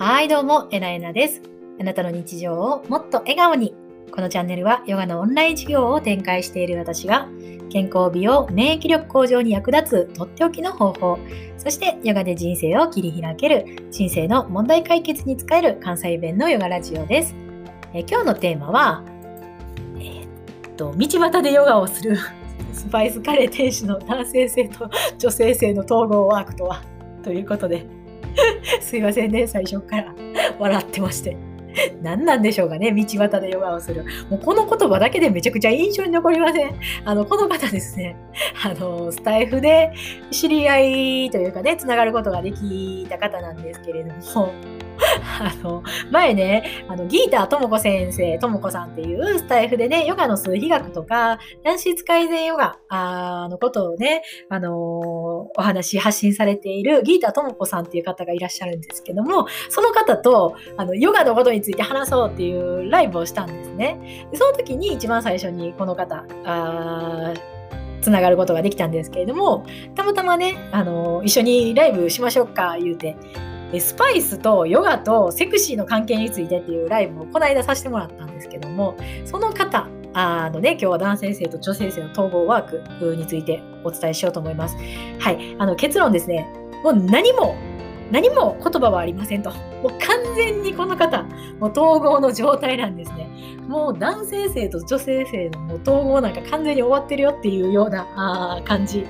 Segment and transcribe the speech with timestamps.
[0.00, 1.42] はい、どうも、えなえなです。
[1.80, 3.74] あなたの日常をもっと笑顔に。
[4.12, 7.28] このチャンネルはヨガのオンライン授業を展開している私が
[7.68, 11.18] 健康美容、免疫力向上に役立つとっておきの方法、
[11.56, 17.34] そしてヨガで人生を切り開ける人生の問題解決に使える関西弁のヨガラジオです。
[17.92, 19.02] え今日のテーマは、
[19.98, 22.16] えーっと、道端でヨガをする
[22.72, 24.88] スパイスカレー店主の男性性と
[25.18, 26.84] 女性性の統合ワークとは
[27.24, 27.97] ということで、
[28.80, 30.14] すいませんね、最初から
[30.58, 31.36] 笑ってまして。
[32.02, 34.04] 何なんでしょうかね、道端でヨガをする。
[34.30, 36.74] もうこの言葉だけでめちゃくちゃ印象に残りません。
[37.04, 38.16] あの、この方ですね、
[38.64, 39.92] あの、スタイフで
[40.30, 44.52] 知り合いというかね、つながることができた方なんですけれども、
[45.40, 64.26] あの、前ね、あの、ギーターともこ先生、ともこさんっていうスタイフでね、ヨガの数比学とか、男子改善ヨガあのことをね、あのーお話、発信されているギーターともこさんっていう方がいらっしゃるんですけども、その方と、あの、ヨガのことについて話そうっていうライブをしたんですね。
[64.30, 67.34] でその時に一番最初にこの方、あ
[68.00, 73.16] つながることができたんですけれども、たまたまね、あの一緒にライブしましょうか、言うて、
[73.78, 84.76] スパイスとヨガとセクシーの関係についてっていうライブをこの間させてもらったんですけども、その方、あのね、今日は男性性と女性性の統合ワークについてお伝えしようと思います。
[85.18, 86.48] はい、あの結論ですね、
[86.82, 87.56] もう何も、
[88.10, 89.50] 何も言葉はありませんと。
[89.50, 91.22] もう完全にこの方、
[91.60, 93.27] もう統合の状態なんですね。
[93.68, 99.04] もう男性性と女性性のもう統合なんか完全に終わってるよっていうような感じ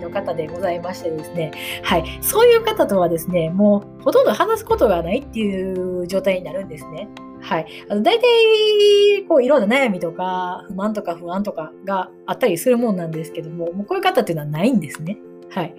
[0.00, 1.52] の方でございましてですね。
[1.82, 2.18] はい。
[2.22, 7.08] そういう方とはですね、もうほとんど話すことがないっていう状態になるんですね。
[7.40, 7.66] はい。
[7.88, 15.18] あの大体、こう、いろんな悩みとか、不満とか不安とかがあったりするもんなんですけども、もうこういう方っていうのはないんですね。
[15.50, 15.74] はい。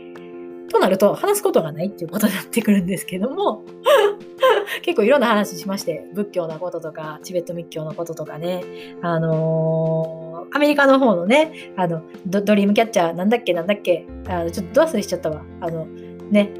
[0.69, 3.63] となると、話すことがないっていうことになってくるんですけども、
[4.81, 8.63] 結構いろんな話しまして、仏教のこととか、チベット密教のこととかね、
[9.01, 15.41] あのーアメリカの方のね、あの、ドドリームキャッチャー、なんだっけ、なんだっけ、あのちょっとド忘れしちゃったわ。
[15.59, 15.85] あの、
[16.31, 16.51] ね、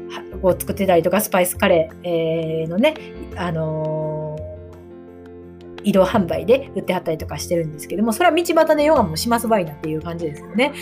[0.42, 2.94] こう作ってたりとか、スパイスカレー、えーのね、
[3.36, 4.17] あのー
[5.88, 10.74] 移動販売で売ってはったりとかしてるんですけども、それは道端でヨガもしますばいなっていう感じですよね。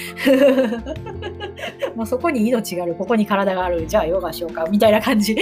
[1.94, 5.36] もうそこに命がある、ここに体がある、じゃあヨガしようか、みたいな感じ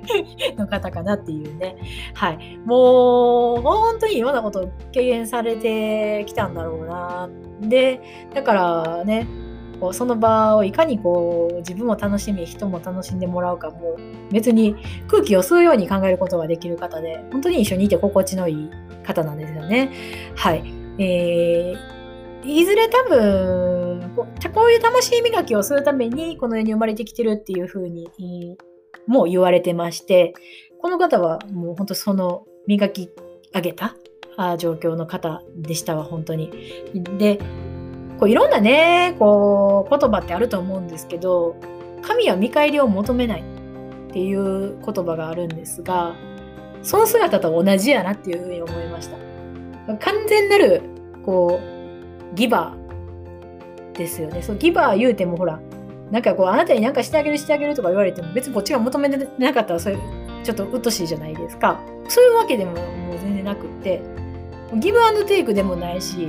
[0.56, 1.76] の方かなっていうね。
[2.14, 2.58] はい。
[2.64, 7.28] もう、本当にいろんなことを経験されてきたんだろうな。
[7.60, 8.00] で、
[8.32, 9.26] だからね、
[9.80, 13.96] こうその場をいかにこう自分も楽しみ人も楽しんでもらうかも
[14.30, 14.76] 別に
[15.08, 18.70] 空気を吸うように考えることができる方で本当に一緒にいて心地のいい
[19.04, 19.90] 方なんですよね。
[20.36, 20.62] はい。
[20.98, 22.00] えー、
[22.44, 28.56] いずれ多分こうこういう魂磨きをするためにこの世に生まれてきてるっていうふうに
[29.06, 30.34] もう言われてまして
[30.80, 33.10] この方はもう本当その磨き
[33.54, 33.94] 上げた
[34.58, 36.50] 状況の方でしたわ本当に。
[37.18, 37.38] で
[38.18, 41.56] こういろんなねこう言葉ってあると思うんですけど
[42.02, 46.14] 神は見返りを求めないっていう言葉があるんですが
[46.82, 49.16] その姿と同じやなっていうふうに思いました
[49.98, 50.82] 完全なる
[51.24, 55.60] こうギバーですよねそうギバー言うてもほら
[56.10, 59.98] なんかこうあなたに何かしてあげるしてあげるとか言われても別にこっちが求めてなかったらそれ
[60.42, 64.02] ちょっとうっとしいじゃないですかそういうわけでももう全然なくって
[64.76, 66.28] ギブアンドテイクでもないし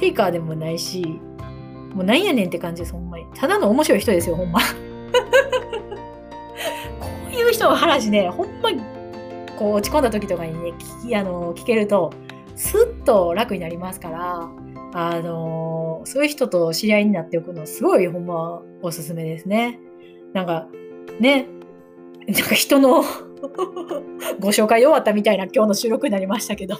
[0.00, 1.20] テイカーでもないし、
[1.92, 3.26] もうなんやねんって感じです、ほんまに。
[3.34, 4.60] ただの面白い人ですよ、ほんま。
[6.98, 8.80] こういう人の話ね、ほんまに、
[9.60, 10.72] こう落ち込んだ時とかにね、
[11.02, 12.14] 聞き、あの、聞けると、
[12.56, 14.50] スッと楽になりますから、
[14.94, 19.78] あの、そういう人と知り合いになっておくの、すごいほんまおすすめですね。
[20.32, 20.66] なんか、
[21.20, 21.46] ね、
[22.26, 23.02] なんか人の
[24.40, 26.76] ご紹介終わったみたいな今日の収録になりましたけど。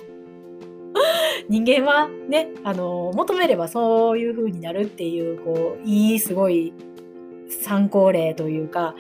[1.50, 6.72] 人間はね、あの、求めればそういう風になるっていう、こう、いい、すごい
[7.50, 8.94] 参考例というか、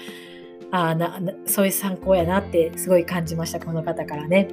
[0.70, 4.48] あなそういう参考やなってすごい感じました、この方からね。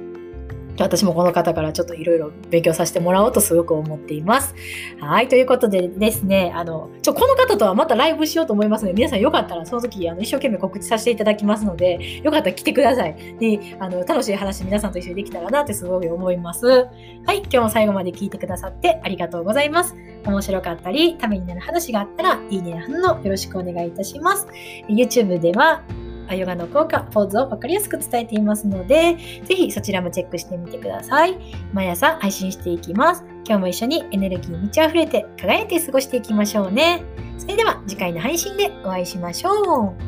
[0.82, 4.54] 私もこの方からちょっといろいろ勉強させてもらおうとすごく思っています。
[5.00, 13.36] はい、ということでですね、あの、ちょ、この方とはまたライブしようと思いますので、皆さんよかったらその時、あの、一生懸命告知させていただきますので、よかったら来てください。
[13.40, 16.66] で、あの、楽しい話皆さんと一緒にできたらなってすごい思います。
[16.66, 16.86] は
[17.32, 19.96] い、今日も最後まで聞いてくださってありがとうございます。
[20.24, 24.46] 面白かったり、ためになる話があったら、いいねや反応よろしくお願いいたします。
[24.88, 25.82] YouTube では、
[26.34, 31.38] ヨガの効果、ポーズを分かりやすく伝えていますので、ぜひそちらもチェックしてみてください。
[31.72, 33.24] 毎朝配信していきます。
[33.46, 37.02] 今日も一緒にエネルギーに満ち溢れて輝いて過ごしていきましょうね。
[37.38, 40.07] それでは次回の配信でお会いしましょう。